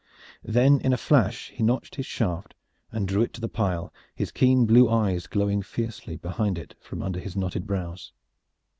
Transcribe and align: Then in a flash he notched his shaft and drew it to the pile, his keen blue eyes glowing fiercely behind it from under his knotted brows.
Then 0.43 0.79
in 0.81 0.93
a 0.93 0.97
flash 0.97 1.49
he 1.51 1.61
notched 1.61 1.93
his 1.93 2.07
shaft 2.07 2.55
and 2.91 3.07
drew 3.07 3.21
it 3.21 3.33
to 3.33 3.39
the 3.39 3.47
pile, 3.47 3.93
his 4.15 4.31
keen 4.31 4.65
blue 4.65 4.89
eyes 4.89 5.27
glowing 5.27 5.61
fiercely 5.61 6.15
behind 6.15 6.57
it 6.57 6.73
from 6.79 7.03
under 7.03 7.19
his 7.19 7.35
knotted 7.35 7.67
brows. 7.67 8.11